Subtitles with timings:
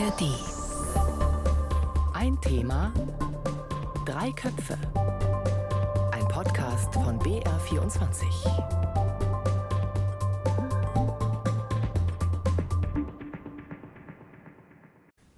[0.00, 0.22] ARD.
[2.14, 2.92] Ein Thema,
[4.06, 4.78] drei Köpfe.
[6.12, 8.24] Ein Podcast von BR24.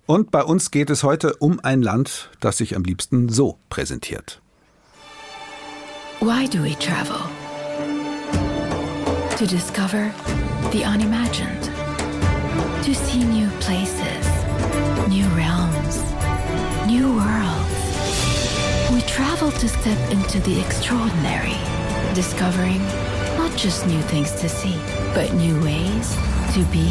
[0.06, 4.40] Und bei uns geht es heute um ein Land, das sich am liebsten so präsentiert.
[6.20, 7.20] Why do we travel?
[9.38, 10.10] To discover
[10.70, 11.70] the unimagined.
[12.84, 14.21] To see new places,
[15.12, 15.96] new realms,
[16.86, 18.90] new worlds.
[18.94, 21.58] We travel to step into the extraordinary,
[22.14, 22.78] discovering
[23.36, 24.78] not just new things to see,
[25.12, 26.16] but new ways
[26.54, 26.90] to be.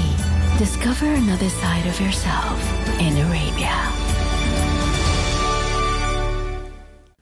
[0.59, 2.61] Discover another side of yourself
[2.99, 4.00] in Arabia.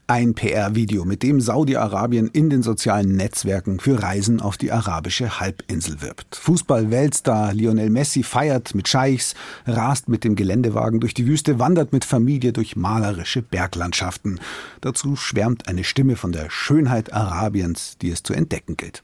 [0.10, 6.02] Ein PR-Video, mit dem Saudi-Arabien in den sozialen Netzwerken für Reisen auf die arabische Halbinsel
[6.02, 6.36] wirbt.
[6.36, 9.36] Fußball-Weltstar Lionel Messi feiert mit Scheichs,
[9.68, 14.40] rast mit dem Geländewagen durch die Wüste, wandert mit Familie durch malerische Berglandschaften.
[14.82, 19.04] Dazu schwärmt eine Stimme von der Schönheit Arabiens, die es zu entdecken gilt.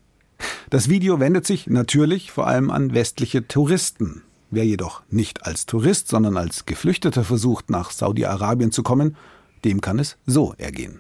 [0.72, 4.24] Das Video wendet sich natürlich vor allem an westliche Touristen.
[4.50, 9.16] Wer jedoch nicht als Tourist, sondern als Geflüchteter versucht, nach Saudi-Arabien zu kommen,
[9.66, 11.00] dem kann es so ergehen.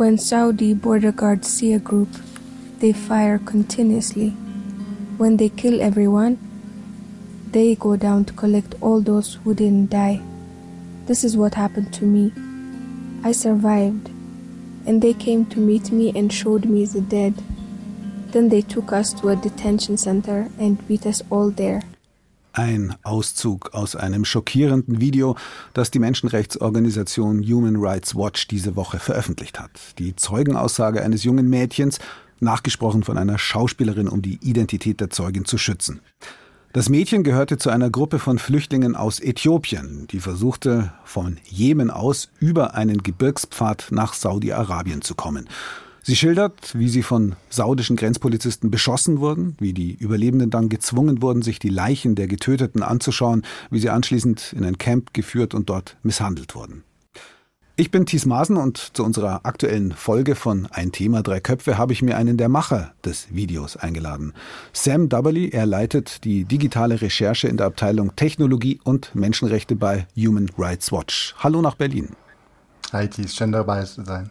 [0.00, 2.08] When Saudi border guards see a group,
[2.78, 4.30] they fire continuously.
[5.18, 6.38] When they kill everyone,
[7.50, 10.22] they go down to collect all those who didn't die.
[11.04, 12.32] This is what happened to me.
[13.22, 14.08] I survived,
[14.86, 17.34] and they came to meet me and showed me the dead.
[18.28, 21.82] Then they took us to a detention center and beat us all there.
[22.60, 25.34] Ein Auszug aus einem schockierenden Video,
[25.72, 29.70] das die Menschenrechtsorganisation Human Rights Watch diese Woche veröffentlicht hat.
[29.98, 32.00] Die Zeugenaussage eines jungen Mädchens,
[32.38, 36.00] nachgesprochen von einer Schauspielerin, um die Identität der Zeugin zu schützen.
[36.74, 42.28] Das Mädchen gehörte zu einer Gruppe von Flüchtlingen aus Äthiopien, die versuchte, von Jemen aus
[42.40, 45.48] über einen Gebirgspfad nach Saudi-Arabien zu kommen.
[46.02, 51.42] Sie schildert, wie sie von saudischen Grenzpolizisten beschossen wurden, wie die Überlebenden dann gezwungen wurden,
[51.42, 55.96] sich die Leichen der Getöteten anzuschauen, wie sie anschließend in ein Camp geführt und dort
[56.02, 56.84] misshandelt wurden.
[57.76, 61.94] Ich bin Thies Maaßen und zu unserer aktuellen Folge von Ein Thema, drei Köpfe habe
[61.94, 64.34] ich mir einen der Macher des Videos eingeladen.
[64.74, 70.50] Sam Dubberly, er leitet die digitale Recherche in der Abteilung Technologie und Menschenrechte bei Human
[70.58, 71.34] Rights Watch.
[71.38, 72.10] Hallo nach Berlin.
[72.92, 74.30] Hi Thies, schön dabei zu sein.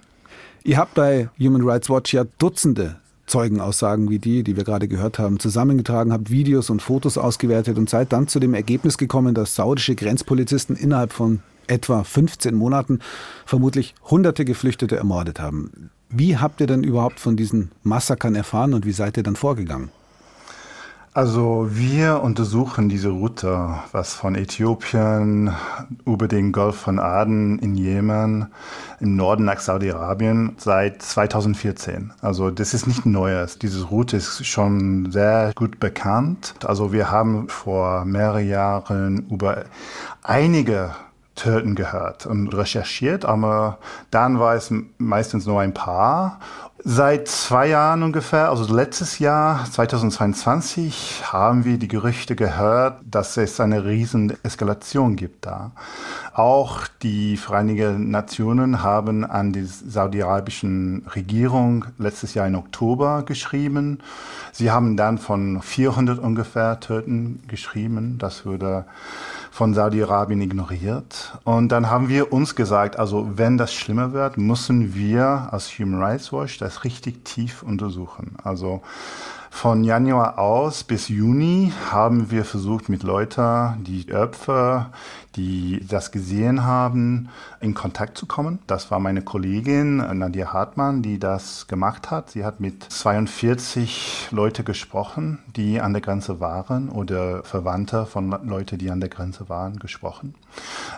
[0.64, 2.98] Ihr habt bei Human Rights Watch ja Dutzende
[3.30, 7.90] Zeugenaussagen wie die, die wir gerade gehört haben, zusammengetragen, habt Videos und Fotos ausgewertet und
[7.90, 13.00] seid dann zu dem Ergebnis gekommen, dass saudische Grenzpolizisten innerhalb von etwa 15 Monaten
[13.46, 15.92] vermutlich hunderte Geflüchtete ermordet haben.
[16.10, 19.90] Wie habt ihr denn überhaupt von diesen Massakern erfahren und wie seid ihr dann vorgegangen?
[21.20, 25.54] Also wir untersuchen diese Route, was von Äthiopien
[26.06, 28.48] über den Golf von Aden in Jemen
[29.02, 32.14] im Norden nach Saudi-Arabien seit 2014.
[32.22, 33.60] Also das ist nicht Neues.
[33.60, 36.54] Diese Route ist schon sehr gut bekannt.
[36.64, 39.66] Also wir haben vor mehreren Jahren über
[40.24, 40.92] einige
[41.36, 46.40] Töten gehört und recherchiert, aber dann war es meistens nur ein paar.
[46.86, 53.60] Seit zwei Jahren ungefähr, also letztes Jahr, 2022, haben wir die Gerüchte gehört, dass es
[53.60, 55.72] eine riesen Eskalation gibt da.
[56.34, 64.00] Auch die Vereinigten Nationen haben an die saudi-arabischen Regierung letztes Jahr im Oktober geschrieben.
[64.54, 68.18] Sie haben dann von 400 ungefähr Töten geschrieben.
[68.20, 68.86] Das würde
[69.52, 71.38] von Saudi-Arabien ignoriert.
[71.44, 76.02] Und dann haben wir uns gesagt, also wenn das schlimmer wird, müssen wir als Human
[76.02, 78.36] Rights Watch das richtig tief untersuchen.
[78.44, 78.82] Also
[79.50, 84.92] von Januar aus bis Juni haben wir versucht, mit Leuten, die Opfer,
[85.36, 87.30] die das gesehen haben,
[87.60, 88.60] in Kontakt zu kommen.
[88.68, 92.32] Das war meine Kollegin Nadia Hartmann, die das gemacht hat.
[92.32, 98.78] Sie hat mit 42 Leute gesprochen, die an der Grenze waren oder Verwandte von Leuten,
[98.78, 100.36] die an der Grenze waren, gesprochen.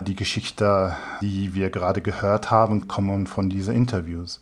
[0.00, 4.40] Die Geschichte, die wir gerade gehört haben, kommen von diesen Interviews.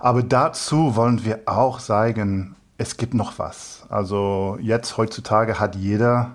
[0.00, 3.84] Aber dazu wollen wir auch sagen, es gibt noch was.
[3.88, 6.32] Also jetzt heutzutage hat jeder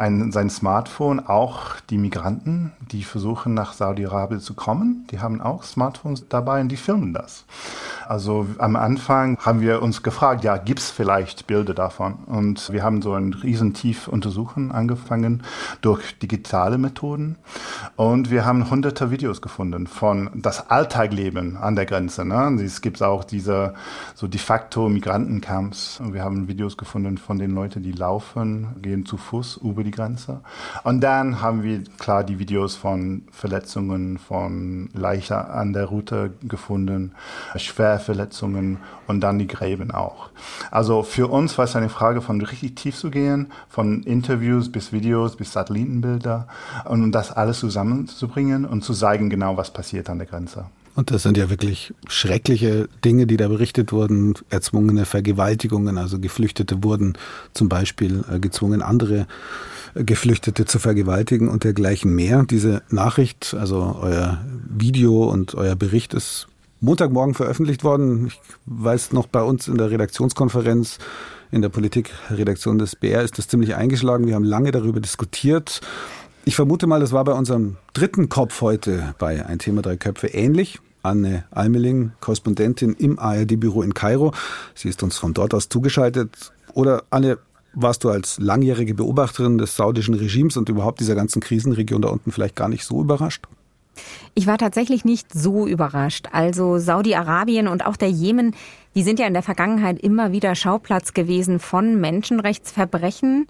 [0.00, 5.62] ein, sein Smartphone, auch die Migranten, die versuchen nach Saudi-Arabien zu kommen, die haben auch
[5.62, 7.44] Smartphones dabei und die filmen das.
[8.10, 12.14] Also am Anfang haben wir uns gefragt, ja, gibt es vielleicht Bilder davon?
[12.26, 15.44] Und wir haben so ein riesentief Untersuchen angefangen
[15.80, 17.36] durch digitale Methoden.
[17.94, 22.24] Und wir haben hunderte Videos gefunden von das Alltagleben an der Grenze.
[22.24, 22.60] Ne?
[22.64, 23.74] Es gibt auch diese
[24.16, 26.00] so de facto Migrantencamps.
[26.04, 29.96] Wir haben Videos gefunden von den Leuten, die laufen, gehen zu Fuß über die die
[29.96, 30.40] Grenze.
[30.84, 37.12] Und dann haben wir klar die Videos von Verletzungen, von Leichen an der Route gefunden,
[37.56, 40.30] Schwerverletzungen und dann die Gräben auch.
[40.70, 44.92] Also für uns war es eine Frage von richtig tief zu gehen, von Interviews bis
[44.92, 46.46] Videos bis Satellitenbilder
[46.84, 50.66] und das alles zusammenzubringen und zu zeigen genau, was passiert an der Grenze.
[50.96, 54.34] Und das sind ja wirklich schreckliche Dinge, die da berichtet wurden.
[54.50, 57.16] Erzwungene Vergewaltigungen, also Geflüchtete wurden
[57.52, 59.26] zum Beispiel äh, gezwungen, andere
[59.94, 62.44] Geflüchtete zu vergewaltigen und dergleichen mehr.
[62.48, 66.46] Diese Nachricht, also euer Video und euer Bericht ist
[66.80, 68.28] Montagmorgen veröffentlicht worden.
[68.28, 70.98] Ich weiß noch bei uns in der Redaktionskonferenz
[71.50, 74.26] in der Politikredaktion des BR ist das ziemlich eingeschlagen.
[74.26, 75.80] Wir haben lange darüber diskutiert.
[76.44, 80.28] Ich vermute mal, das war bei unserem dritten Kopf heute bei Ein Thema Drei Köpfe
[80.28, 80.78] ähnlich.
[81.02, 84.32] Anne Almeling, Korrespondentin im ARD-Büro in Kairo.
[84.74, 86.52] Sie ist uns von dort aus zugeschaltet.
[86.74, 87.38] Oder Anne,
[87.72, 92.32] warst du als langjährige Beobachterin des saudischen Regimes und überhaupt dieser ganzen Krisenregion da unten
[92.32, 93.46] vielleicht gar nicht so überrascht?
[94.34, 96.28] Ich war tatsächlich nicht so überrascht.
[96.32, 98.54] Also Saudi-Arabien und auch der Jemen,
[98.94, 103.46] die sind ja in der Vergangenheit immer wieder Schauplatz gewesen von Menschenrechtsverbrechen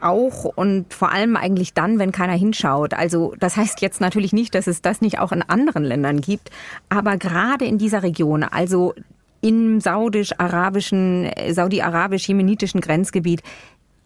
[0.00, 2.94] auch und vor allem eigentlich dann, wenn keiner hinschaut.
[2.94, 6.50] Also das heißt jetzt natürlich nicht, dass es das nicht auch in anderen Ländern gibt,
[6.88, 8.94] aber gerade in dieser Region, also
[9.40, 13.42] im saudisch-arabischen, saudi-arabisch-jemenitischen Grenzgebiet,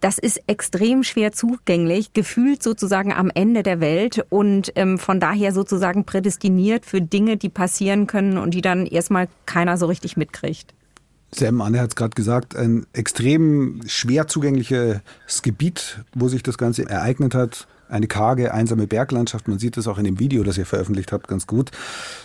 [0.02, 5.52] das ist extrem schwer zugänglich, gefühlt sozusagen am Ende der Welt und ähm, von daher
[5.52, 10.74] sozusagen prädestiniert für Dinge, die passieren können und die dann erstmal keiner so richtig mitkriegt.
[11.30, 15.00] Sam Anne hat es gerade gesagt, ein extrem schwer zugängliches
[15.42, 19.48] Gebiet, wo sich das Ganze ereignet hat eine karge, einsame Berglandschaft.
[19.48, 21.70] Man sieht es auch in dem Video, das ihr veröffentlicht habt, ganz gut.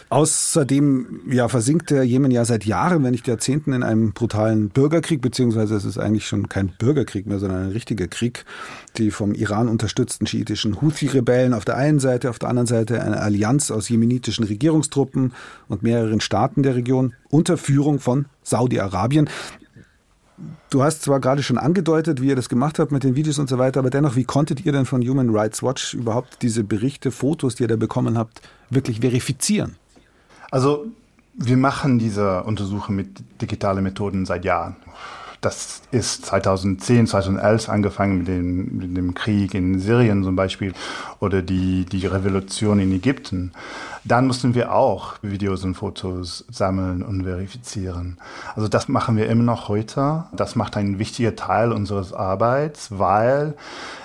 [0.10, 5.22] Außerdem ja, versinkt der Jemen ja seit Jahren, wenn nicht Jahrzehnten, in einem brutalen Bürgerkrieg,
[5.22, 8.46] beziehungsweise es ist eigentlich schon kein Bürgerkrieg mehr, sondern ein richtiger Krieg.
[8.98, 13.20] Die vom Iran unterstützten schiitischen Houthi-Rebellen auf der einen Seite, auf der anderen Seite eine
[13.20, 15.34] Allianz aus jemenitischen Regierungstruppen
[15.68, 19.30] und mehreren Staaten der Region unter Führung von Saudi-Arabien.
[20.70, 23.50] Du hast zwar gerade schon angedeutet, wie ihr das gemacht habt mit den Videos und
[23.50, 27.12] so weiter, aber dennoch, wie konntet ihr denn von Human Rights Watch überhaupt diese Berichte,
[27.12, 29.78] Fotos, die ihr da bekommen habt, wirklich verifizieren?
[30.52, 30.86] Also
[31.34, 34.76] wir machen diese Untersuchung mit digitalen Methoden seit Jahren.
[35.42, 40.74] Das ist 2010, 2011 angefangen mit dem, mit dem Krieg in Syrien zum Beispiel
[41.20, 43.52] oder die, die Revolution in Ägypten.
[44.04, 48.18] Dann mussten wir auch Videos und Fotos sammeln und verifizieren.
[48.56, 50.26] Also das machen wir immer noch heute.
[50.34, 53.56] Das macht einen wichtigen Teil unseres Arbeits, weil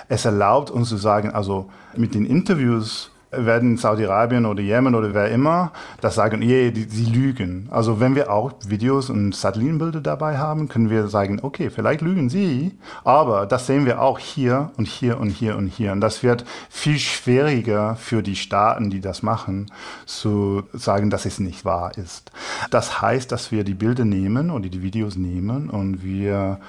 [0.09, 5.29] es erlaubt uns zu sagen, also mit den Interviews werden Saudi-Arabien oder Jemen oder wer
[5.29, 5.71] immer
[6.01, 7.67] das sagen, yeah, sie lügen.
[7.71, 12.29] Also wenn wir auch Videos und Satellitenbilder dabei haben, können wir sagen, okay, vielleicht lügen
[12.29, 15.91] sie, aber das sehen wir auch hier und hier und hier und hier.
[15.91, 19.71] Und das wird viel schwieriger für die Staaten, die das machen,
[20.05, 22.31] zu sagen, dass es nicht wahr ist.
[22.71, 26.59] Das heißt, dass wir die Bilder nehmen oder die Videos nehmen und wir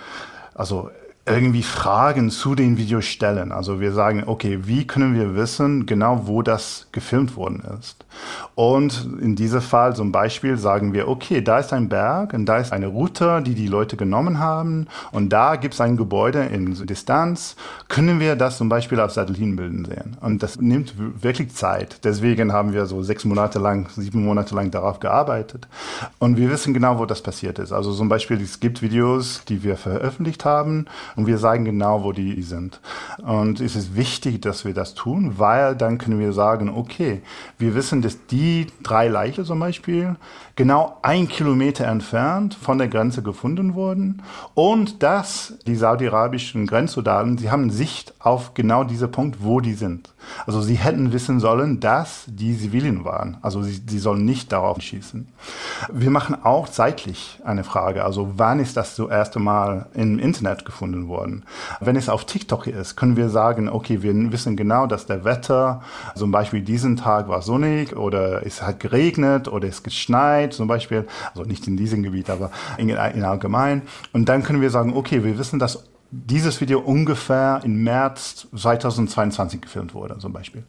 [0.54, 0.90] also
[1.26, 3.50] irgendwie Fragen zu den Videos stellen.
[3.50, 8.04] Also wir sagen, okay, wie können wir wissen genau, wo das gefilmt worden ist?
[8.54, 12.58] Und in diesem Fall zum Beispiel sagen wir, okay, da ist ein Berg und da
[12.58, 16.74] ist eine Route, die die Leute genommen haben und da gibt es ein Gebäude in
[16.86, 17.56] Distanz.
[17.88, 20.16] Können wir das zum Beispiel auf Satellitenbildern sehen?
[20.20, 22.04] Und das nimmt wirklich Zeit.
[22.04, 25.66] Deswegen haben wir so sechs Monate lang, sieben Monate lang darauf gearbeitet.
[26.18, 27.72] Und wir wissen genau, wo das passiert ist.
[27.72, 30.84] Also zum Beispiel, es gibt Videos, die wir veröffentlicht haben
[31.16, 32.80] und wir sagen genau, wo die sind.
[33.22, 37.22] Und es ist wichtig, dass wir das tun, weil dann können wir sagen, okay,
[37.58, 40.16] wir wissen, dass die drei Leichen zum Beispiel
[40.56, 44.22] genau ein Kilometer entfernt von der Grenze gefunden wurden
[44.54, 50.12] und dass die saudi-arabischen Grenzsoldaten, sie haben Sicht auf genau diesen Punkt, wo die sind.
[50.46, 53.36] Also sie hätten wissen sollen, dass die Zivilien waren.
[53.42, 55.28] Also sie, sie sollen nicht darauf schießen.
[55.92, 58.04] Wir machen auch zeitlich eine Frage.
[58.04, 61.44] Also wann ist das so erste Mal im Internet gefunden worden?
[61.80, 65.82] Wenn es auf TikTok ist, können wir sagen, okay, wir wissen genau, dass der Wetter,
[66.14, 71.06] zum Beispiel diesen Tag war sonnig oder es hat geregnet oder es geschneit zum Beispiel.
[71.30, 73.82] Also nicht in diesem Gebiet, aber in, in allgemein.
[74.12, 75.84] Und dann können wir sagen, okay, wir wissen, dass
[76.16, 80.62] dieses Video ungefähr im März 2022 gefilmt wurde, zum Beispiel.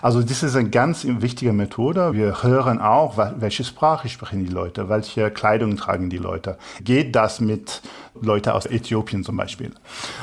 [0.00, 2.12] Also das ist eine ganz wichtige Methode.
[2.12, 6.58] Wir hören auch, welche Sprache sprechen die Leute, welche Kleidung tragen die Leute.
[6.82, 7.82] Geht das mit
[8.20, 9.72] Leuten aus Äthiopien zum Beispiel?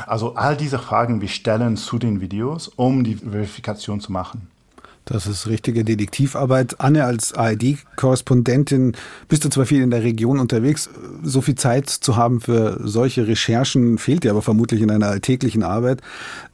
[0.07, 4.50] Also all diese Fragen, wir stellen zu den Videos, um die Verifikation zu machen.
[5.11, 6.79] Das ist richtige Detektivarbeit.
[6.79, 8.93] Anne, als ARD-Korrespondentin
[9.27, 10.89] bist du zwar viel in der Region unterwegs,
[11.21, 15.63] so viel Zeit zu haben für solche Recherchen fehlt dir aber vermutlich in deiner alltäglichen
[15.63, 15.99] Arbeit.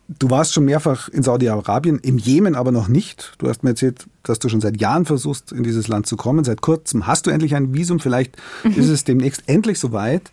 [0.10, 3.34] Du warst schon mehrfach in Saudi-Arabien, im Jemen aber noch nicht.
[3.38, 6.44] Du hast mir erzählt, dass du schon seit Jahren versuchst, in dieses Land zu kommen.
[6.44, 8.00] Seit kurzem hast du endlich ein Visum.
[8.00, 8.72] Vielleicht mhm.
[8.72, 10.32] ist es demnächst endlich soweit.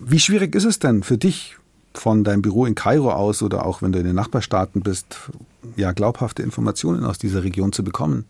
[0.00, 1.56] Wie schwierig ist es denn für dich,
[1.94, 5.30] von deinem Büro in Kairo aus oder auch wenn du in den Nachbarstaaten bist,
[5.76, 8.24] ja, glaubhafte Informationen aus dieser Region zu bekommen?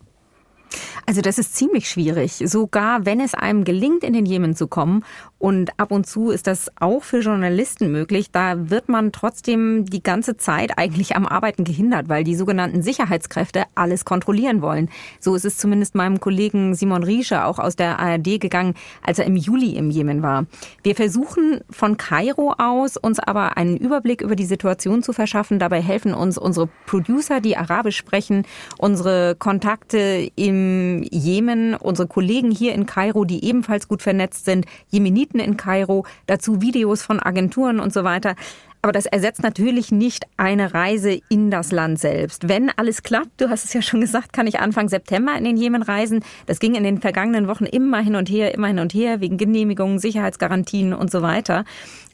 [1.11, 5.05] Also das ist ziemlich schwierig, sogar wenn es einem gelingt, in den Jemen zu kommen.
[5.41, 8.31] Und ab und zu ist das auch für Journalisten möglich.
[8.31, 13.65] Da wird man trotzdem die ganze Zeit eigentlich am Arbeiten gehindert, weil die sogenannten Sicherheitskräfte
[13.75, 14.89] alles kontrollieren wollen.
[15.19, 19.25] So ist es zumindest meinem Kollegen Simon Riesche auch aus der ARD gegangen, als er
[19.25, 20.47] im Juli im Jemen war.
[20.85, 25.59] Wir versuchen von Kairo aus uns aber einen Überblick über die Situation zu verschaffen.
[25.59, 28.45] Dabei helfen uns unsere Producer, die Arabisch sprechen,
[28.79, 35.41] unsere Kontakte im Jemen, unsere Kollegen hier in Kairo, die ebenfalls gut vernetzt sind, Jemeniten
[35.41, 38.35] in Kairo, dazu Videos von Agenturen und so weiter.
[38.83, 42.49] Aber das ersetzt natürlich nicht eine Reise in das Land selbst.
[42.49, 45.59] Wenn alles klappt, du hast es ja schon gesagt, kann ich Anfang September in den
[45.59, 46.25] Jemen reisen.
[46.47, 49.37] Das ging in den vergangenen Wochen immer hin und her, immer hin und her, wegen
[49.37, 51.65] Genehmigungen, Sicherheitsgarantien und so weiter.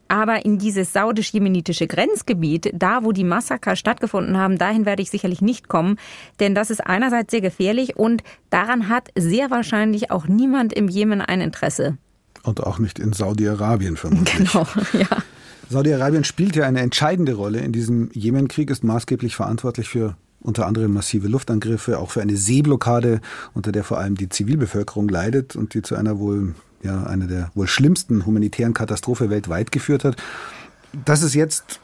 [0.08, 5.42] Aber in dieses saudisch-jemenitische Grenzgebiet, da wo die Massaker stattgefunden haben, dahin werde ich sicherlich
[5.42, 5.98] nicht kommen,
[6.40, 11.20] denn das ist einerseits sehr gefährlich und daran hat sehr wahrscheinlich auch niemand im Jemen
[11.20, 11.98] ein Interesse.
[12.42, 14.52] Und auch nicht in Saudi-Arabien vermutlich.
[14.52, 15.22] Genau, ja.
[15.68, 20.92] Saudi-Arabien spielt ja eine entscheidende Rolle in diesem Jemenkrieg, ist maßgeblich verantwortlich für unter anderem
[20.92, 23.20] massive Luftangriffe, auch für eine Seeblockade,
[23.52, 26.54] unter der vor allem die Zivilbevölkerung leidet und die zu einer wohl
[26.86, 30.16] ja eine der wohl schlimmsten humanitären Katastrophe weltweit geführt hat.
[31.04, 31.80] Dass es jetzt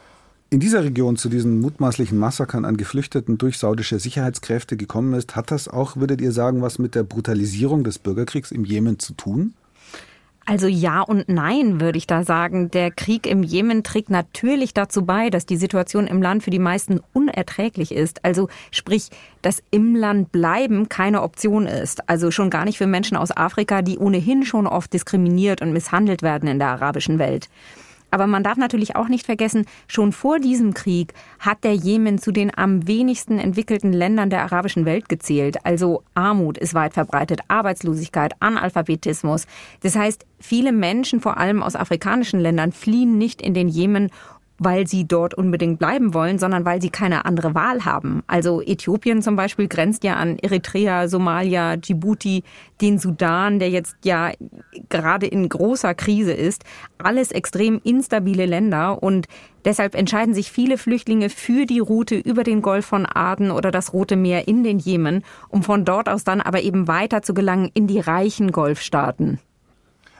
[0.49, 5.51] in dieser Region zu diesen mutmaßlichen Massakern an Geflüchteten durch saudische Sicherheitskräfte gekommen ist, hat
[5.51, 9.53] das auch, würdet ihr sagen, was mit der Brutalisierung des Bürgerkriegs im Jemen zu tun?
[10.45, 12.69] Also ja und nein, würde ich da sagen.
[12.71, 16.59] Der Krieg im Jemen trägt natürlich dazu bei, dass die Situation im Land für die
[16.59, 18.25] meisten unerträglich ist.
[18.25, 19.09] Also sprich,
[19.41, 22.09] dass im Land bleiben keine Option ist.
[22.09, 26.21] Also schon gar nicht für Menschen aus Afrika, die ohnehin schon oft diskriminiert und misshandelt
[26.23, 27.47] werden in der arabischen Welt.
[28.13, 32.31] Aber man darf natürlich auch nicht vergessen, schon vor diesem Krieg hat der Jemen zu
[32.31, 35.65] den am wenigsten entwickelten Ländern der arabischen Welt gezählt.
[35.65, 39.47] Also Armut ist weit verbreitet, Arbeitslosigkeit, Analphabetismus.
[39.81, 44.11] Das heißt, viele Menschen, vor allem aus afrikanischen Ländern, fliehen nicht in den Jemen,
[44.63, 48.23] weil sie dort unbedingt bleiben wollen, sondern weil sie keine andere Wahl haben.
[48.27, 52.43] Also Äthiopien zum Beispiel grenzt ja an Eritrea, Somalia, Djibouti,
[52.81, 54.31] den Sudan, der jetzt ja
[54.89, 56.63] gerade in großer Krise ist.
[56.97, 59.27] Alles extrem instabile Länder und
[59.65, 63.93] deshalb entscheiden sich viele Flüchtlinge für die Route über den Golf von Aden oder das
[63.93, 67.71] Rote Meer in den Jemen, um von dort aus dann aber eben weiter zu gelangen
[67.73, 69.39] in die reichen Golfstaaten.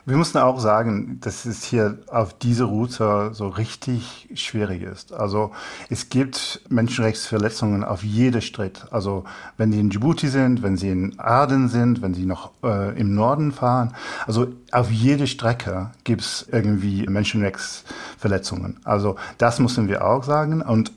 [0.05, 5.13] Wir mussten auch sagen, dass es hier auf diese Route so richtig schwierig ist.
[5.13, 5.51] Also
[5.89, 8.85] es gibt Menschenrechtsverletzungen auf jede Schritt.
[8.91, 9.23] Also
[9.55, 13.15] wenn die in Djibouti sind, wenn sie in Aden sind, wenn sie noch äh, im
[13.15, 13.93] Norden fahren.
[14.27, 18.81] Also auf jede Strecke gibt es irgendwie Menschenrechtsverletzungen.
[18.83, 20.61] Also das müssen wir auch sagen.
[20.61, 20.91] Und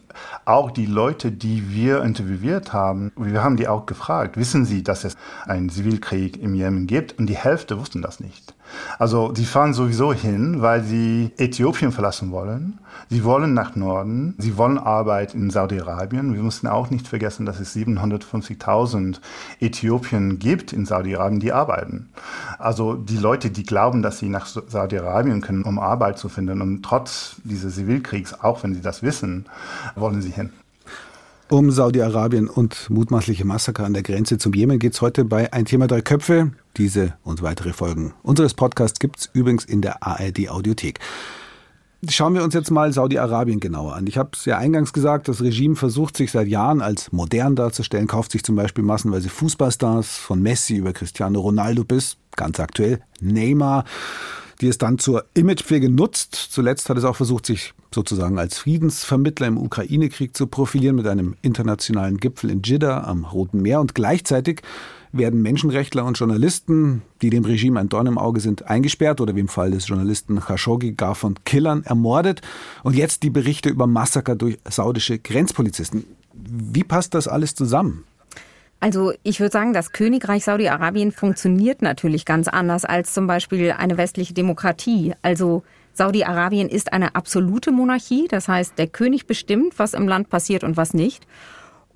[0.46, 5.04] auch die Leute, die wir interviewt haben, wir haben die auch gefragt, wissen sie, dass
[5.04, 7.16] es einen Zivilkrieg im Jemen gibt?
[7.20, 8.55] Und die Hälfte wussten das nicht.
[8.98, 12.78] Also die fahren sowieso hin, weil sie Äthiopien verlassen wollen.
[13.08, 14.34] Sie wollen nach Norden.
[14.38, 16.34] Sie wollen Arbeit in Saudi-Arabien.
[16.34, 19.20] Wir müssen auch nicht vergessen, dass es 750.000
[19.60, 22.08] Äthiopien gibt in Saudi-Arabien, die arbeiten.
[22.58, 26.60] Also die Leute, die glauben, dass sie nach Saudi-Arabien können, um Arbeit zu finden.
[26.60, 29.46] Und trotz dieses Zivilkriegs, auch wenn sie das wissen,
[29.94, 30.50] wollen sie hin.
[31.48, 35.64] Um Saudi-Arabien und mutmaßliche Massaker an der Grenze zum Jemen geht es heute bei Ein
[35.64, 36.50] Thema Drei Köpfe.
[36.76, 40.98] Diese und weitere Folgen unseres Podcasts gibt es übrigens in der ARD Audiothek.
[42.08, 44.08] Schauen wir uns jetzt mal Saudi-Arabien genauer an.
[44.08, 48.08] Ich habe es ja eingangs gesagt, das Regime versucht sich seit Jahren als modern darzustellen,
[48.08, 53.84] kauft sich zum Beispiel massenweise Fußballstars von Messi über Cristiano Ronaldo bis, ganz aktuell, Neymar
[54.60, 56.34] die es dann zur Imagepflege nutzt.
[56.34, 61.36] Zuletzt hat es auch versucht, sich sozusagen als Friedensvermittler im Ukraine-Krieg zu profilieren mit einem
[61.42, 63.80] internationalen Gipfel in Jeddah am Roten Meer.
[63.80, 64.62] Und gleichzeitig
[65.12, 69.40] werden Menschenrechtler und Journalisten, die dem Regime ein Dorn im Auge sind, eingesperrt oder wie
[69.40, 72.42] im Fall des Journalisten Khashoggi gar von Killern ermordet.
[72.82, 76.04] Und jetzt die Berichte über Massaker durch saudische Grenzpolizisten.
[76.34, 78.04] Wie passt das alles zusammen?
[78.80, 83.96] Also ich würde sagen, das Königreich Saudi-Arabien funktioniert natürlich ganz anders als zum Beispiel eine
[83.96, 85.14] westliche Demokratie.
[85.22, 85.62] Also
[85.94, 90.76] Saudi-Arabien ist eine absolute Monarchie, das heißt, der König bestimmt, was im Land passiert und
[90.76, 91.26] was nicht.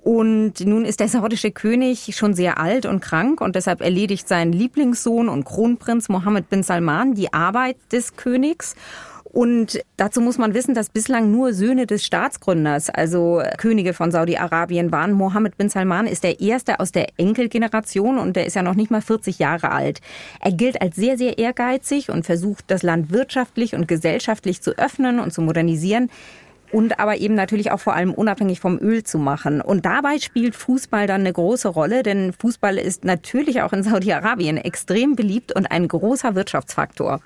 [0.03, 4.51] Und nun ist der saudische König schon sehr alt und krank und deshalb erledigt sein
[4.51, 8.75] Lieblingssohn und Kronprinz Mohammed bin Salman die Arbeit des Königs.
[9.33, 14.91] Und dazu muss man wissen, dass bislang nur Söhne des Staatsgründers, also Könige von Saudi-Arabien
[14.91, 15.13] waren.
[15.13, 18.91] Mohammed bin Salman ist der erste aus der Enkelgeneration und der ist ja noch nicht
[18.91, 20.01] mal 40 Jahre alt.
[20.41, 25.21] Er gilt als sehr, sehr ehrgeizig und versucht, das Land wirtschaftlich und gesellschaftlich zu öffnen
[25.21, 26.09] und zu modernisieren
[26.71, 29.61] und aber eben natürlich auch vor allem unabhängig vom Öl zu machen.
[29.61, 34.57] Und dabei spielt Fußball dann eine große Rolle, denn Fußball ist natürlich auch in Saudi-Arabien
[34.57, 37.21] extrem beliebt und ein großer Wirtschaftsfaktor.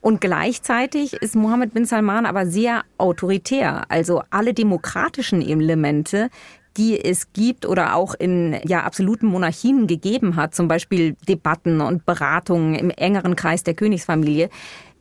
[0.00, 3.84] Und gleichzeitig ist Mohammed bin Salman aber sehr autoritär.
[3.88, 6.30] Also alle demokratischen Elemente,
[6.76, 12.04] die es gibt oder auch in ja, absoluten Monarchien gegeben hat, zum Beispiel Debatten und
[12.04, 14.50] Beratungen im engeren Kreis der Königsfamilie,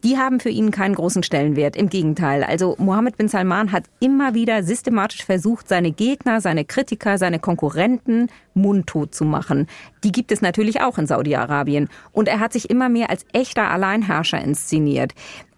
[0.03, 1.75] die haben für ihn keinen großen Stellenwert.
[1.75, 2.43] Im Gegenteil.
[2.43, 8.27] Also Mohammed bin Salman hat immer wieder systematisch versucht, seine Gegner, seine Kritiker, seine Konkurrenten
[8.53, 9.67] mundtot zu machen.
[10.03, 11.89] Die gibt es natürlich auch in Saudi-Arabien.
[12.11, 15.13] Und er hat sich immer mehr als echter Alleinherrscher inszeniert.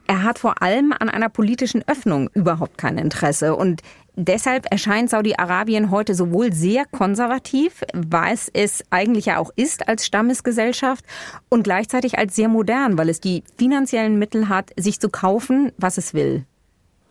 [0.07, 3.55] Er hat vor allem an einer politischen Öffnung überhaupt kein Interesse.
[3.55, 3.81] Und
[4.19, 11.05] Deshalb erscheint Saudi-Arabien heute sowohl sehr konservativ, was es eigentlich ja auch ist als Stammesgesellschaft,
[11.49, 15.99] und gleichzeitig als sehr modern, weil es die finanziellen Mittel hat, sich zu kaufen, was
[15.99, 16.45] es will.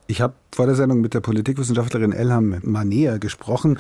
[0.08, 3.78] Ich habe vor der Sendung mit der Politikwissenschaftlerin Elham Manea gesprochen,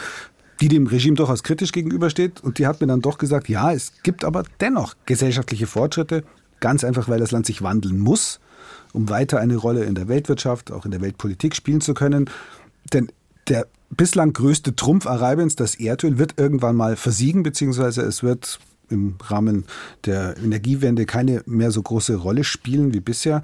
[0.60, 2.44] die dem Regime durchaus kritisch gegenübersteht.
[2.44, 6.22] Und die hat mir dann doch gesagt, ja, es gibt aber dennoch gesellschaftliche Fortschritte,
[6.60, 8.38] ganz einfach, weil das Land sich wandeln muss,
[8.92, 12.30] um weiter eine Rolle in der Weltwirtschaft, auch in der Weltpolitik spielen zu können.
[12.92, 13.08] Denn
[13.48, 19.16] der bislang größte Trumpf Arabiens, das Erdöl, wird irgendwann mal versiegen, beziehungsweise es wird im
[19.22, 19.64] Rahmen
[20.04, 23.42] der Energiewende keine mehr so große Rolle spielen wie bisher.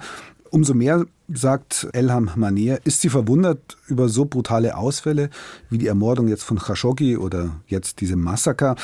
[0.49, 5.29] Umso mehr, sagt Elham Maner, ist sie verwundert über so brutale Ausfälle
[5.69, 8.75] wie die Ermordung jetzt von Khashoggi oder jetzt diese Massaker.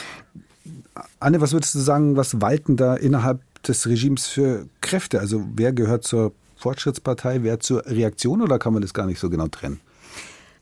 [1.19, 5.19] Anne, was würdest du sagen, was walten da innerhalb des Regimes für Kräfte?
[5.19, 9.29] Also wer gehört zur Fortschrittspartei, wer zur Reaktion oder kann man das gar nicht so
[9.29, 9.79] genau trennen?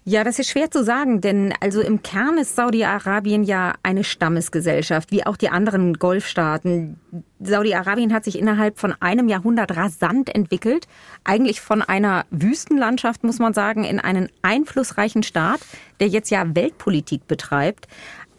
[0.09, 5.11] Ja, das ist schwer zu sagen, denn also im Kern ist Saudi-Arabien ja eine Stammesgesellschaft,
[5.11, 6.97] wie auch die anderen Golfstaaten.
[7.41, 10.87] Saudi-Arabien hat sich innerhalb von einem Jahrhundert rasant entwickelt,
[11.25, 15.59] eigentlich von einer Wüstenlandschaft, muss man sagen, in einen einflussreichen Staat,
[15.99, 17.89] der jetzt ja Weltpolitik betreibt.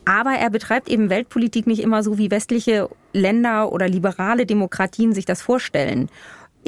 [0.07, 5.26] Aber er betreibt eben Weltpolitik nicht immer so, wie westliche Länder oder liberale Demokratien sich
[5.26, 6.09] das vorstellen.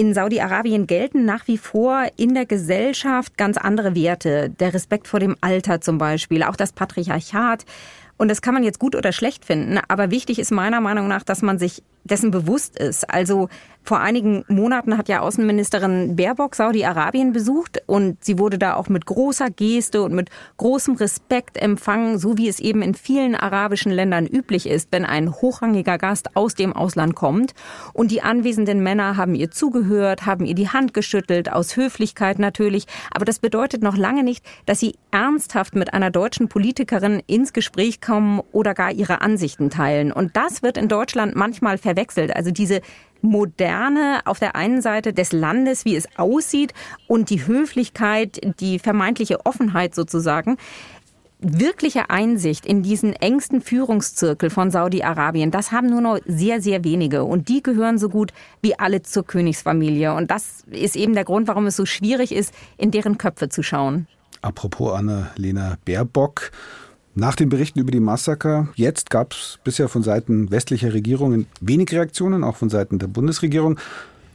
[0.01, 4.49] In Saudi-Arabien gelten nach wie vor in der Gesellschaft ganz andere Werte.
[4.49, 7.67] Der Respekt vor dem Alter zum Beispiel, auch das Patriarchat.
[8.17, 9.79] Und das kann man jetzt gut oder schlecht finden.
[9.89, 13.09] Aber wichtig ist meiner Meinung nach, dass man sich dessen bewusst ist.
[13.11, 13.49] Also
[13.83, 19.07] vor einigen Monaten hat ja Außenministerin Baerbock Saudi-Arabien besucht und sie wurde da auch mit
[19.07, 24.27] großer Geste und mit großem Respekt empfangen, so wie es eben in vielen arabischen Ländern
[24.27, 27.55] üblich ist, wenn ein hochrangiger Gast aus dem Ausland kommt.
[27.93, 32.85] Und die anwesenden Männer haben ihr zugehört, haben ihr die Hand geschüttelt, aus Höflichkeit natürlich.
[33.13, 38.01] Aber das bedeutet noch lange nicht, dass sie ernsthaft mit einer deutschen Politikerin ins Gespräch
[38.01, 40.13] kommen oder gar ihre Ansichten teilen.
[40.13, 42.35] Und das wird in Deutschland manchmal verwechselt.
[42.35, 42.81] Also diese
[43.23, 46.73] Moderne auf der einen Seite des Landes, wie es aussieht,
[47.07, 50.57] und die Höflichkeit, die vermeintliche Offenheit sozusagen.
[51.43, 57.25] Wirkliche Einsicht in diesen engsten Führungszirkel von Saudi-Arabien, das haben nur noch sehr, sehr wenige.
[57.25, 60.15] Und die gehören so gut wie alle zur Königsfamilie.
[60.15, 63.63] Und das ist eben der Grund, warum es so schwierig ist, in deren Köpfe zu
[63.63, 64.07] schauen.
[64.43, 66.51] Apropos Anna-Lena Baerbock.
[67.17, 71.91] Nach den Berichten über die Massaker, jetzt gab es bisher von Seiten westlicher Regierungen wenig
[71.91, 73.81] Reaktionen, auch von Seiten der Bundesregierung.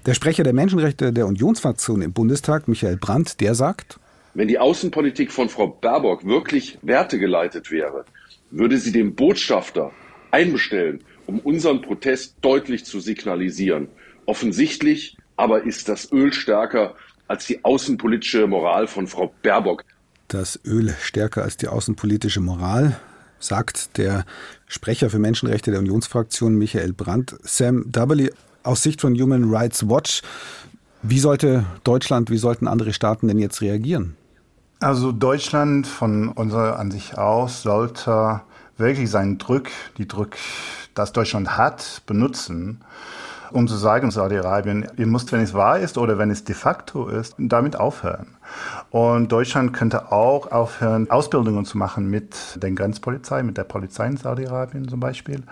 [0.06, 3.98] Der Sprecher der Menschenrechte der Unionsfraktion im Bundestag, Michael Brandt, der sagt,
[4.34, 8.04] wenn die Außenpolitik von Frau Baerbock wirklich wertegeleitet wäre,
[8.52, 9.92] würde sie den Botschafter
[10.32, 13.88] einbestellen, um unseren Protest deutlich zu signalisieren.
[14.26, 16.96] Offensichtlich aber ist das Öl stärker
[17.30, 19.86] als die außenpolitische Moral von Frau Baerbock
[20.28, 23.00] das Öl stärker als die außenpolitische Moral,
[23.40, 24.26] sagt der
[24.68, 27.36] Sprecher für Menschenrechte der Unionsfraktion Michael Brandt.
[27.44, 28.32] Sam Dubberly,
[28.64, 30.22] aus Sicht von Human Rights Watch,
[31.02, 34.18] wie sollte Deutschland, wie sollten andere Staaten denn jetzt reagieren?
[34.80, 38.42] Also Deutschland von unserer Ansicht aus sollte
[38.78, 40.36] wirklich seinen Druck, die Druck,
[40.96, 42.82] das Deutschland hat, benutzen,
[43.52, 47.08] um zu sagen, Saudi-Arabien, ihr müsst, wenn es wahr ist oder wenn es de facto
[47.08, 48.38] ist, damit aufhören.
[48.90, 54.18] Und Deutschland könnte auch aufhören, Ausbildungen zu machen mit der Grenzpolizei, mit der Polizei in
[54.18, 55.44] Saudi-Arabien zum Beispiel.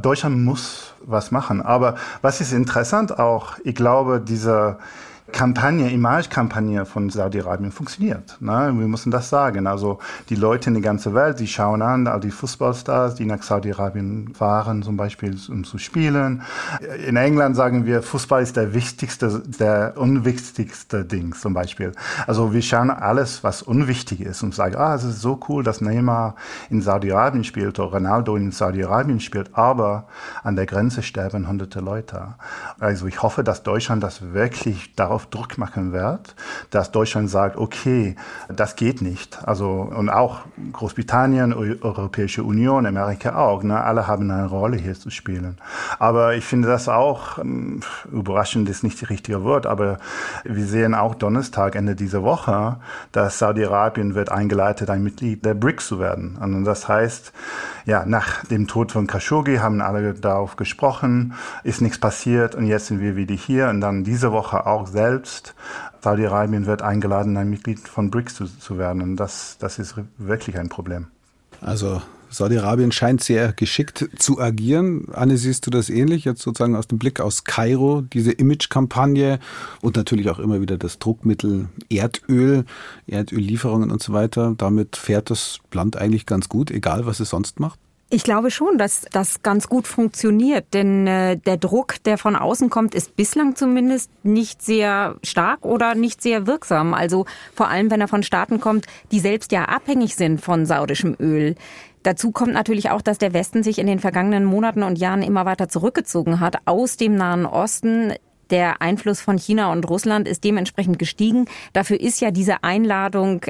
[0.00, 1.62] Deutschland muss was machen.
[1.62, 4.78] Aber was ist interessant auch, ich glaube, dieser
[5.34, 8.36] Kampagne, Imagekampagne von Saudi-Arabien funktioniert.
[8.40, 8.72] Ne?
[8.72, 9.66] Wir müssen das sagen.
[9.66, 13.42] Also die Leute in der ganzen Welt, die schauen an, all die Fußballstars, die nach
[13.42, 16.42] Saudi-Arabien fahren, zum Beispiel um zu spielen.
[17.04, 21.90] In England sagen wir, Fußball ist der wichtigste, der unwichtigste Ding zum Beispiel.
[22.28, 25.80] Also wir schauen alles, was unwichtig ist und sagen, ah, es ist so cool, dass
[25.80, 26.36] Neymar
[26.70, 30.06] in Saudi-Arabien spielt oder Ronaldo in Saudi-Arabien spielt, aber
[30.44, 32.36] an der Grenze sterben hunderte Leute.
[32.78, 36.34] Also ich hoffe, dass Deutschland das wirklich darauf Druck machen wird,
[36.70, 38.16] dass Deutschland sagt, okay,
[38.48, 39.38] das geht nicht.
[39.46, 40.40] Also und auch
[40.72, 43.62] Großbritannien, Europäische Union, Amerika auch.
[43.62, 43.82] Ne?
[43.82, 45.58] Alle haben eine Rolle hier zu spielen.
[45.98, 49.98] Aber ich finde das auch ähm, überraschend ist nicht das richtige Wort, aber
[50.44, 52.76] wir sehen auch Donnerstag Ende dieser Woche,
[53.12, 56.36] dass Saudi-Arabien wird eingeleitet, ein Mitglied der BRICS zu werden.
[56.36, 57.32] Und das heißt,
[57.86, 61.34] ja, nach dem Tod von Khashoggi haben alle darauf gesprochen,
[61.64, 65.13] ist nichts passiert und jetzt sind wir wieder hier und dann diese Woche auch selbst.
[66.00, 70.58] Saudi-Arabien wird eingeladen, ein Mitglied von BRICS zu, zu werden und das, das ist wirklich
[70.58, 71.06] ein Problem.
[71.60, 72.02] Also
[72.34, 75.06] Saudi-Arabien scheint sehr geschickt zu agieren.
[75.12, 76.24] Anne, siehst du das ähnlich?
[76.24, 79.38] Jetzt sozusagen aus dem Blick aus Kairo, diese Image-Kampagne
[79.80, 82.64] und natürlich auch immer wieder das Druckmittel Erdöl,
[83.06, 84.54] Erdöllieferungen und so weiter.
[84.58, 87.78] Damit fährt das Land eigentlich ganz gut, egal was es sonst macht?
[88.14, 92.70] Ich glaube schon, dass das ganz gut funktioniert, denn äh, der Druck, der von außen
[92.70, 96.94] kommt, ist bislang zumindest nicht sehr stark oder nicht sehr wirksam.
[96.94, 101.16] Also vor allem, wenn er von Staaten kommt, die selbst ja abhängig sind von saudischem
[101.18, 101.56] Öl.
[102.04, 105.44] Dazu kommt natürlich auch, dass der Westen sich in den vergangenen Monaten und Jahren immer
[105.44, 108.12] weiter zurückgezogen hat aus dem Nahen Osten.
[108.50, 111.46] Der Einfluss von China und Russland ist dementsprechend gestiegen.
[111.72, 113.40] Dafür ist ja diese Einladung,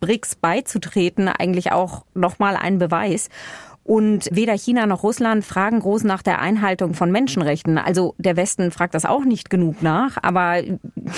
[0.00, 3.28] BRICS beizutreten, eigentlich auch nochmal ein Beweis.
[3.88, 7.78] Und weder China noch Russland fragen groß nach der Einhaltung von Menschenrechten.
[7.78, 10.62] Also der Westen fragt das auch nicht genug nach, aber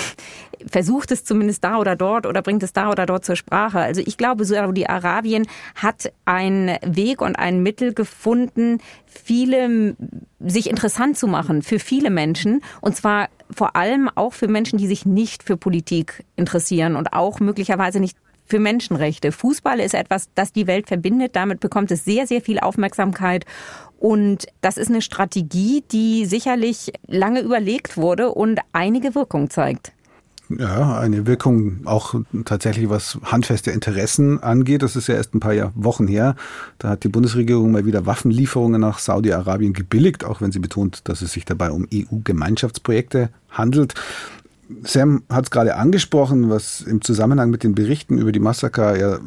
[0.65, 3.79] versucht es zumindest da oder dort oder bringt es da oder dort zur Sprache.
[3.79, 9.97] Also ich glaube, Saudi-Arabien hat einen Weg und ein Mittel gefunden, viele
[10.39, 14.87] sich interessant zu machen für viele Menschen und zwar vor allem auch für Menschen, die
[14.87, 18.17] sich nicht für Politik interessieren und auch möglicherweise nicht
[18.51, 19.31] für Menschenrechte.
[19.31, 21.35] Fußball ist etwas, das die Welt verbindet.
[21.35, 23.45] Damit bekommt es sehr, sehr viel Aufmerksamkeit.
[23.97, 29.93] Und das ist eine Strategie, die sicherlich lange überlegt wurde und einige Wirkung zeigt.
[30.59, 34.81] Ja, eine Wirkung auch tatsächlich, was handfeste Interessen angeht.
[34.81, 36.35] Das ist ja erst ein paar Wochen her.
[36.77, 41.21] Da hat die Bundesregierung mal wieder Waffenlieferungen nach Saudi-Arabien gebilligt, auch wenn sie betont, dass
[41.21, 43.93] es sich dabei um EU-Gemeinschaftsprojekte handelt.
[44.83, 49.19] Sam hat es gerade angesprochen, was im Zusammenhang mit den Berichten über die Massaker ja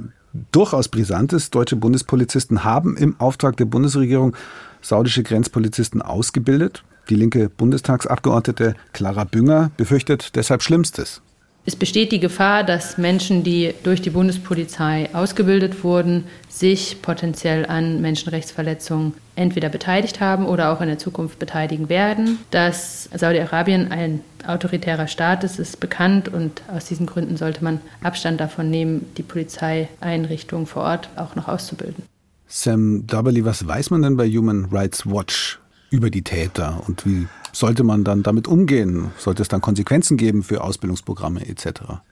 [0.52, 1.54] durchaus brisant ist.
[1.54, 4.36] Deutsche Bundespolizisten haben im Auftrag der Bundesregierung
[4.80, 6.84] saudische Grenzpolizisten ausgebildet.
[7.08, 11.22] Die linke Bundestagsabgeordnete Clara Bünger befürchtet deshalb Schlimmstes.
[11.66, 18.02] Es besteht die Gefahr, dass Menschen, die durch die Bundespolizei ausgebildet wurden, sich potenziell an
[18.02, 22.38] Menschenrechtsverletzungen entweder beteiligt haben oder auch in der Zukunft beteiligen werden.
[22.50, 28.40] Dass Saudi-Arabien ein autoritärer Staat ist, ist bekannt und aus diesen Gründen sollte man Abstand
[28.40, 32.04] davon nehmen, die Polizeieinrichtungen vor Ort auch noch auszubilden.
[32.46, 35.58] Sam Dubberly, was weiß man denn bei Human Rights Watch
[35.94, 39.12] über die Täter und wie sollte man dann damit umgehen?
[39.16, 42.02] Sollte es dann Konsequenzen geben für Ausbildungsprogramme etc.?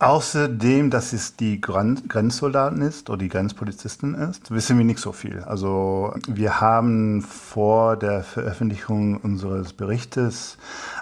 [0.00, 5.40] Außerdem, dass es die Grenzsoldaten ist oder die Grenzpolizisten ist, wissen wir nicht so viel.
[5.40, 10.56] Also wir haben vor der Veröffentlichung unseres Berichtes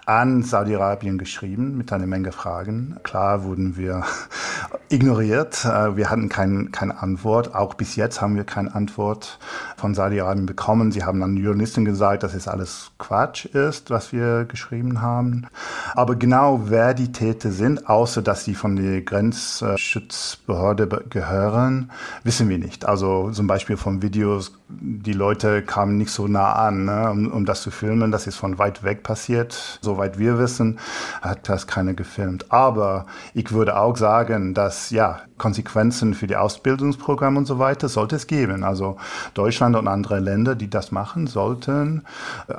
[0.06, 2.96] an Saudi-Arabien geschrieben mit einer Menge Fragen.
[3.02, 4.04] Klar wurden wir
[4.88, 5.66] ignoriert.
[5.66, 7.54] Äh, wir hatten kein, keine Antwort.
[7.54, 9.38] Auch bis jetzt haben wir keine Antwort
[9.76, 10.90] von Saudi-Arabien bekommen.
[10.90, 15.48] Sie haben an Journalisten gesagt, dass es alles Quatsch ist, was wir geschrieben haben.
[15.94, 21.90] Aber genau wer die Täter sind, außer dass sie von der Grenzschutzbehörde gehören,
[22.22, 22.86] wissen wir nicht.
[22.86, 27.44] Also zum Beispiel von Videos, die Leute kamen nicht so nah an, ne, um, um
[27.44, 28.12] das zu filmen.
[28.12, 29.80] Das ist von weit weg passiert.
[29.82, 30.78] So soweit wir wissen,
[31.22, 32.52] hat das keiner gefilmt.
[32.52, 38.16] Aber ich würde auch sagen, dass ja Konsequenzen für die Ausbildungsprogramme und so weiter sollte
[38.16, 38.62] es geben.
[38.62, 38.98] Also
[39.32, 42.02] Deutschland und andere Länder, die das machen, sollten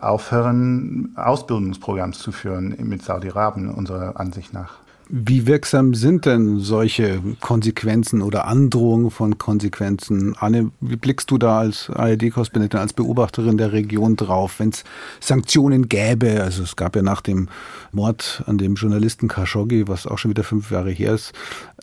[0.01, 4.86] aufhören, Ausbildungsprogramme zu führen mit Saudi-Arabien, unserer Ansicht nach.
[5.09, 10.35] Wie wirksam sind denn solche Konsequenzen oder Androhungen von Konsequenzen?
[10.37, 14.83] Anne, wie blickst du da als ARD-Korrespondentin, als Beobachterin der Region drauf, wenn es
[15.21, 16.43] Sanktionen gäbe?
[16.43, 17.47] Also es gab ja nach dem
[17.93, 21.31] Mord an dem Journalisten Khashoggi, was auch schon wieder fünf Jahre her ist,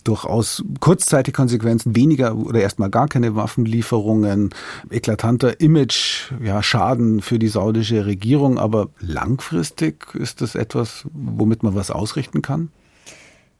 [0.03, 4.51] durchaus kurzzeitige Konsequenzen, weniger oder erstmal gar keine Waffenlieferungen,
[4.91, 11.73] eklatanter Image, ja, Schaden für die saudische Regierung, aber langfristig ist das etwas, womit man
[11.73, 12.69] was ausrichten kann?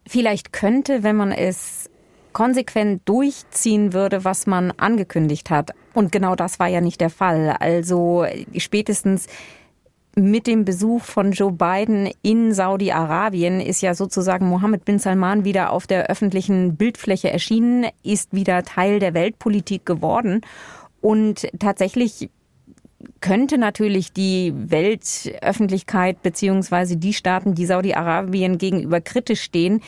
[0.08, 1.90] Vielleicht könnte, wenn man es
[2.34, 5.72] konsequent durchziehen würde, was man angekündigt hat.
[5.94, 7.56] Und genau das war ja nicht der Fall.
[7.60, 8.26] Also
[8.58, 9.28] spätestens
[10.16, 15.72] mit dem Besuch von Joe Biden in Saudi-Arabien ist ja sozusagen Mohammed bin Salman wieder
[15.72, 20.42] auf der öffentlichen Bildfläche erschienen, ist wieder Teil der Weltpolitik geworden.
[21.02, 22.30] Und tatsächlich
[23.22, 29.82] könnte natürlich die Weltöffentlichkeit beziehungsweise die Staaten, die Saudi-Arabien gegenüber kritisch stehen,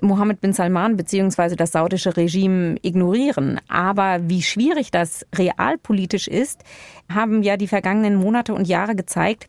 [0.00, 3.60] Mohammed bin Salman beziehungsweise das saudische Regime ignorieren.
[3.68, 6.64] Aber wie schwierig das realpolitisch ist,
[7.12, 9.48] haben ja die vergangenen Monate und Jahre gezeigt.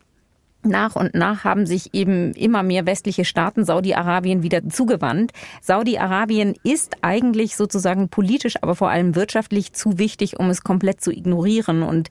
[0.64, 5.32] Nach und nach haben sich eben immer mehr westliche Staaten Saudi-Arabien wieder zugewandt.
[5.60, 11.12] Saudi-Arabien ist eigentlich sozusagen politisch, aber vor allem wirtschaftlich zu wichtig, um es komplett zu
[11.12, 11.82] ignorieren.
[11.82, 12.08] Und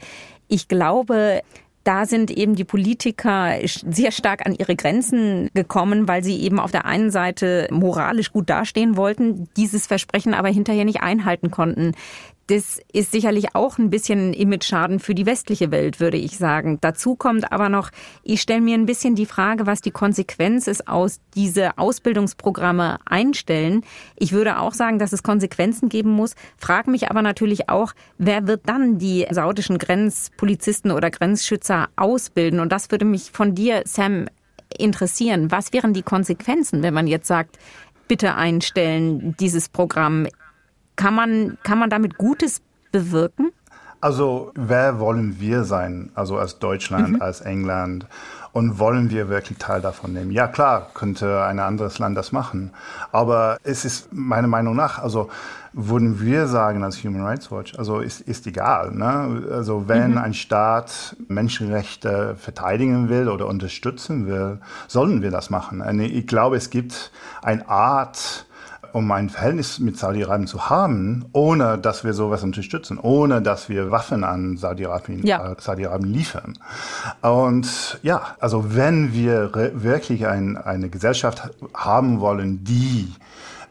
[0.47, 1.41] ich glaube,
[1.83, 6.71] da sind eben die Politiker sehr stark an ihre Grenzen gekommen, weil sie eben auf
[6.71, 11.93] der einen Seite moralisch gut dastehen wollten, dieses Versprechen aber hinterher nicht einhalten konnten.
[12.47, 16.77] Das ist sicherlich auch ein bisschen Image-Schaden für die westliche Welt, würde ich sagen.
[16.81, 17.89] Dazu kommt aber noch,
[18.21, 23.85] ich stelle mir ein bisschen die Frage, was die Konsequenz ist aus diese Ausbildungsprogramme einstellen.
[24.17, 28.45] Ich würde auch sagen, dass es Konsequenzen geben muss, frage mich aber natürlich auch, wer
[28.45, 32.59] wird dann die saudischen Grenzpolizisten oder Grenzschützer ausbilden?
[32.59, 34.27] Und das würde mich von dir, Sam,
[34.77, 35.51] interessieren.
[35.51, 37.57] Was wären die Konsequenzen, wenn man jetzt sagt,
[38.07, 40.27] bitte einstellen, dieses Programm
[40.95, 43.51] kann man, kann man damit Gutes bewirken?
[44.01, 47.21] Also wer wollen wir sein, also als Deutschland, mhm.
[47.21, 48.05] als England?
[48.51, 50.29] Und wollen wir wirklich Teil davon nehmen?
[50.29, 52.71] Ja, klar, könnte ein anderes Land das machen.
[53.11, 55.29] Aber es ist meiner Meinung nach, also
[55.71, 58.91] würden wir sagen als Human Rights Watch, also ist, ist egal.
[58.91, 59.47] Ne?
[59.51, 60.17] Also wenn mhm.
[60.19, 65.81] ein Staat Menschenrechte verteidigen will oder unterstützen will, sollen wir das machen.
[65.99, 68.45] Ich glaube, es gibt eine Art,
[68.93, 73.91] um ein Verhältnis mit Saudi-Arabien zu haben, ohne dass wir sowas unterstützen, ohne dass wir
[73.91, 75.51] Waffen an Saudi-Arabien ja.
[75.51, 76.53] äh, Saudi liefern.
[77.21, 83.11] Und ja, also wenn wir wirklich ein, eine Gesellschaft haben wollen, die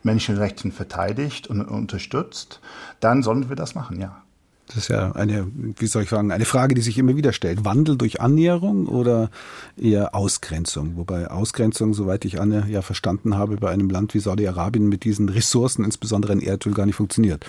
[0.03, 2.61] Menschenrechte verteidigt und unterstützt,
[3.01, 4.23] dann sollen wir das machen, ja.
[4.69, 7.65] Das ist ja eine, wie soll ich sagen, eine Frage, die sich immer wieder stellt.
[7.65, 9.31] Wandel durch Annäherung oder
[9.77, 10.97] eher Ausgrenzung?
[10.97, 15.29] Wobei Ausgrenzung, soweit ich Anne ja verstanden habe, bei einem Land wie Saudi-Arabien mit diesen
[15.29, 17.45] Ressourcen, insbesondere in Erdöl, gar nicht funktioniert.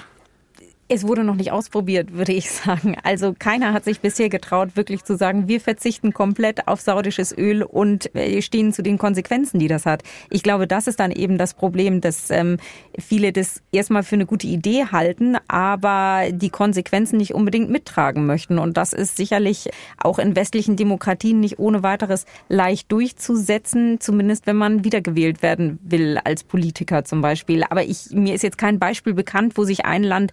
[0.94, 2.96] Es wurde noch nicht ausprobiert, würde ich sagen.
[3.02, 7.64] Also keiner hat sich bisher getraut, wirklich zu sagen, wir verzichten komplett auf saudisches Öl
[7.64, 10.04] und stehen zu den Konsequenzen, die das hat.
[10.30, 12.58] Ich glaube, das ist dann eben das Problem, dass ähm,
[13.00, 18.60] viele das erstmal für eine gute Idee halten, aber die Konsequenzen nicht unbedingt mittragen möchten.
[18.60, 24.58] Und das ist sicherlich auch in westlichen Demokratien nicht ohne weiteres leicht durchzusetzen, zumindest wenn
[24.58, 27.64] man wiedergewählt werden will als Politiker zum Beispiel.
[27.68, 30.32] Aber ich, mir ist jetzt kein Beispiel bekannt, wo sich ein Land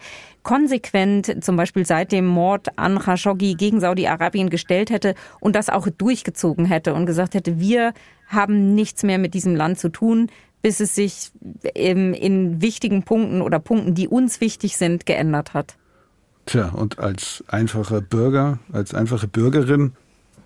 [0.51, 5.87] konsequent zum Beispiel seit dem Mord an Khashoggi gegen Saudi-Arabien gestellt hätte und das auch
[5.89, 7.95] durchgezogen hätte und gesagt hätte, wir
[8.27, 10.29] haben nichts mehr mit diesem Land zu tun,
[10.61, 11.31] bis es sich
[11.75, 15.77] in, in wichtigen Punkten oder Punkten, die uns wichtig sind, geändert hat.
[16.47, 19.93] Tja, und als einfacher Bürger, als einfache Bürgerin,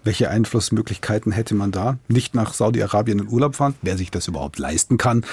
[0.02, 1.96] welche Einflussmöglichkeiten hätte man da?
[2.08, 5.24] Nicht nach Saudi-Arabien in Urlaub fahren, wer sich das überhaupt leisten kann.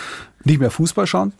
[0.45, 1.33] Nicht mehr Fußball schauen,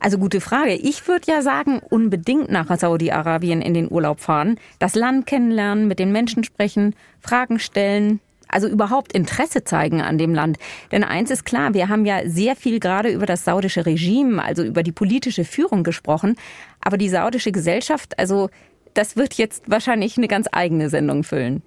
[0.00, 0.74] also gute Frage.
[0.74, 5.98] Ich würde ja sagen, unbedingt nach Saudi-Arabien in den Urlaub fahren, das Land kennenlernen, mit
[5.98, 10.58] den Menschen sprechen, Fragen stellen, also überhaupt Interesse zeigen an dem Land.
[10.90, 14.64] Denn eins ist klar, wir haben ja sehr viel gerade über das saudische Regime, also
[14.64, 16.36] über die politische Führung gesprochen.
[16.80, 18.50] Aber die saudische Gesellschaft, also
[18.94, 21.62] das wird jetzt wahrscheinlich eine ganz eigene Sendung füllen.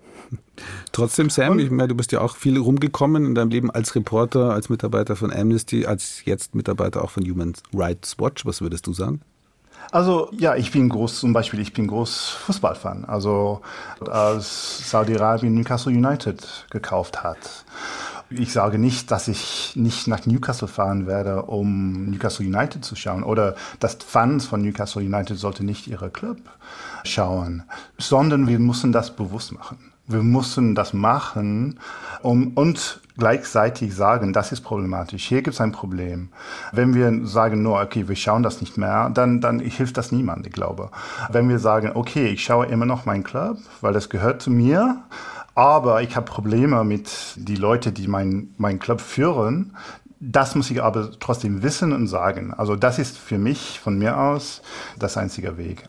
[0.91, 4.51] Trotzdem, Sam, ich meine, du bist ja auch viel rumgekommen in deinem Leben als Reporter,
[4.51, 8.45] als Mitarbeiter von Amnesty, als jetzt Mitarbeiter auch von Human Rights Watch.
[8.45, 9.21] Was würdest du sagen?
[9.91, 13.05] Also ja, ich bin groß, zum Beispiel, ich bin groß Fußballfan.
[13.05, 13.61] Also
[14.07, 17.65] als Saudi-Arabien Newcastle United gekauft hat.
[18.35, 23.23] Ich sage nicht, dass ich nicht nach Newcastle fahren werde, um Newcastle United zu schauen
[23.23, 26.37] oder dass Fans von Newcastle United sollten nicht ihre Club
[27.03, 27.63] schauen,
[27.97, 29.77] sondern wir müssen das bewusst machen.
[30.05, 31.79] Wir müssen das machen
[32.21, 36.29] um, und gleichzeitig sagen, das ist problematisch, hier gibt es ein Problem.
[36.73, 40.45] Wenn wir sagen nur, okay, wir schauen das nicht mehr, dann, dann hilft das niemand,
[40.45, 40.89] ich glaube.
[41.29, 45.03] Wenn wir sagen, okay, ich schaue immer noch meinen Club, weil das gehört zu mir,
[45.55, 49.75] aber ich habe Probleme mit die Leute, die meinen mein Club führen,
[50.19, 52.53] das muss ich aber trotzdem wissen und sagen.
[52.53, 54.61] Also das ist für mich von mir aus
[54.97, 55.83] das einzige Weg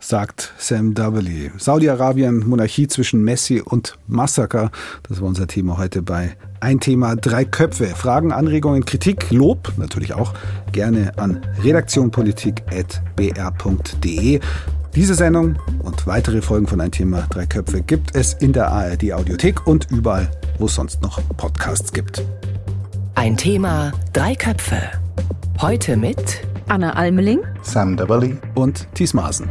[0.00, 1.52] sagt Sam Dovely.
[1.58, 4.72] Saudi-Arabien, Monarchie zwischen Messi und Massaker.
[5.08, 7.86] Das war unser Thema heute bei Ein Thema, drei Köpfe.
[7.86, 10.34] Fragen, Anregungen, Kritik, Lob natürlich auch
[10.72, 14.40] gerne an redaktionpolitik.br.de.
[14.94, 19.12] Diese Sendung und weitere Folgen von Ein Thema, drei Köpfe gibt es in der ARD
[19.12, 22.24] Audiothek und überall, wo es sonst noch Podcasts gibt.
[23.14, 24.78] Ein Thema, drei Köpfe.
[25.60, 29.48] Heute mit Anna Almeling, Sam Dabali und Thies Maaßen.